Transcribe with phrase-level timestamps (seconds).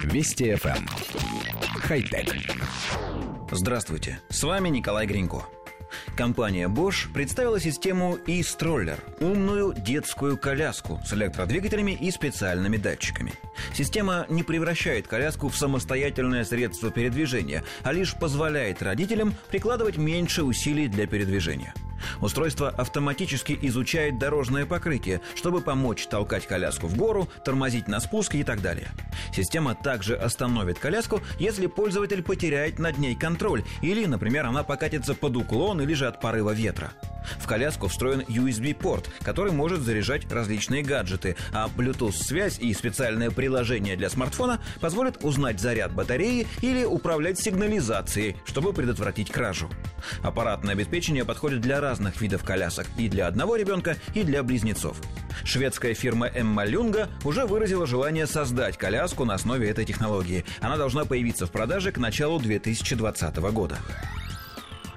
[0.00, 0.76] Вести FM.
[0.76, 0.88] Эм.
[1.80, 2.34] Хай-тек.
[3.50, 5.44] Здравствуйте, с вами Николай Гринько.
[6.16, 13.34] Компания Bosch представила систему e-stroller– умную детскую коляску с электродвигателями и специальными датчиками.
[13.74, 20.88] Система не превращает коляску в самостоятельное средство передвижения, а лишь позволяет родителям прикладывать меньше усилий
[20.88, 21.74] для передвижения–
[22.22, 28.44] Устройство автоматически изучает дорожное покрытие, чтобы помочь толкать коляску в гору, тормозить на спуске и
[28.44, 28.88] так далее.
[29.34, 35.36] Система также остановит коляску, если пользователь потеряет над ней контроль или, например, она покатится под
[35.36, 36.92] уклон или же от порыва ветра.
[37.38, 44.10] В коляску встроен USB-порт, который может заряжать различные гаджеты, а Bluetooth-связь и специальное приложение для
[44.10, 49.70] смартфона позволят узнать заряд батареи или управлять сигнализацией, чтобы предотвратить кражу.
[50.22, 54.96] Аппаратное обеспечение подходит для разных видов колясок и для одного ребенка, и для близнецов.
[55.44, 60.44] Шведская фирма Эмма Люнга уже выразила желание создать коляску на основе этой технологии.
[60.60, 63.78] Она должна появиться в продаже к началу 2020 года.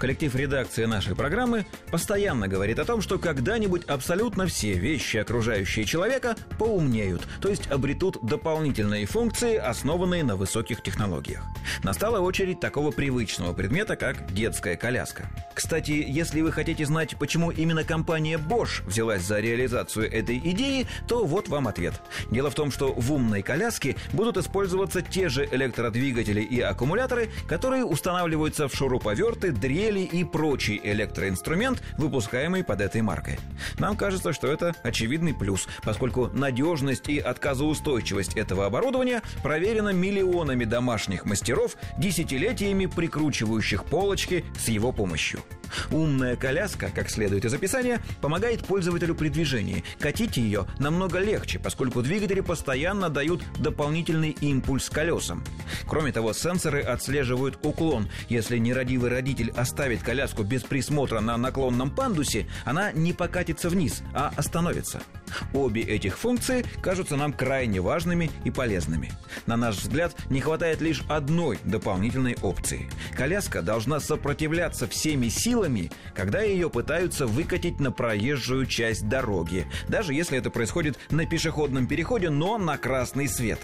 [0.00, 6.36] Коллектив редакции нашей программы постоянно говорит о том, что когда-нибудь абсолютно все вещи, окружающие человека,
[6.58, 11.42] поумнеют, то есть обретут дополнительные функции, основанные на высоких технологиях.
[11.82, 15.28] Настала очередь такого привычного предмета, как детская коляска.
[15.54, 21.26] Кстати, если вы хотите знать, почему именно компания Bosch взялась за реализацию этой идеи, то
[21.26, 22.00] вот вам ответ.
[22.30, 27.84] Дело в том, что в умной коляске будут использоваться те же электродвигатели и аккумуляторы, которые
[27.84, 33.38] устанавливаются в шуруповерты, дрели дрели и прочий электроинструмент, выпускаемый под этой маркой.
[33.78, 41.24] Нам кажется, что это очевидный плюс, поскольку надежность и отказоустойчивость этого оборудования проверена миллионами домашних
[41.24, 45.40] мастеров, десятилетиями прикручивающих полочки с его помощью.
[45.90, 49.84] Умная коляска, как следует из описания, помогает пользователю при движении.
[49.98, 55.44] Катить ее намного легче, поскольку двигатели постоянно дают дополнительный импульс колесам.
[55.86, 58.08] Кроме того, сенсоры отслеживают уклон.
[58.28, 64.30] Если нерадивый родитель оставит коляску без присмотра на наклонном пандусе, она не покатится вниз, а
[64.36, 65.00] остановится.
[65.52, 69.12] Обе этих функции кажутся нам крайне важными и полезными.
[69.46, 72.88] На наш взгляд, не хватает лишь одной дополнительной опции.
[73.16, 80.38] Коляска должна сопротивляться всеми силами, когда ее пытаются выкатить на проезжую часть дороги, даже если
[80.38, 83.60] это происходит на пешеходном переходе, но на красный свет.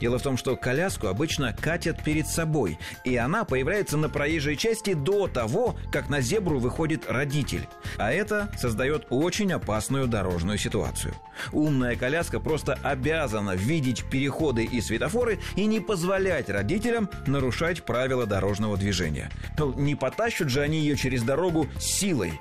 [0.00, 4.94] Дело в том, что коляску обычно катят перед собой, и она появляется на проезжей части
[4.94, 7.66] до того, как на зебру выходит родитель.
[7.98, 11.03] А это создает очень опасную дорожную ситуацию.
[11.52, 18.76] Умная коляска просто обязана видеть переходы и светофоры и не позволять родителям нарушать правила дорожного
[18.76, 19.30] движения.
[19.58, 22.40] Ну, не потащат же они ее через дорогу силой.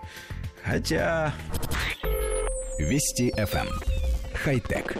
[0.64, 1.34] Хотя...
[2.80, 3.68] Вести FM.
[3.68, 3.80] Эм.
[4.34, 4.98] Хай-тек.